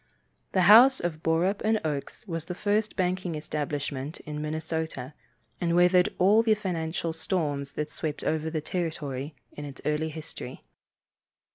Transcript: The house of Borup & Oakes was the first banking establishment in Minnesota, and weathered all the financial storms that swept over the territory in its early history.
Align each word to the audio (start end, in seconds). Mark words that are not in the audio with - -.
The 0.53 0.63
house 0.63 0.99
of 0.99 1.21
Borup 1.21 1.61
& 1.77 1.85
Oakes 1.85 2.27
was 2.27 2.45
the 2.45 2.55
first 2.55 2.95
banking 2.95 3.35
establishment 3.35 4.19
in 4.21 4.41
Minnesota, 4.41 5.13
and 5.59 5.75
weathered 5.75 6.09
all 6.17 6.41
the 6.41 6.55
financial 6.55 7.13
storms 7.13 7.73
that 7.73 7.91
swept 7.91 8.23
over 8.23 8.49
the 8.49 8.61
territory 8.61 9.35
in 9.51 9.63
its 9.63 9.79
early 9.85 10.09
history. 10.09 10.63